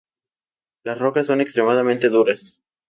[0.83, 2.59] Las rocas son extremadamente duras.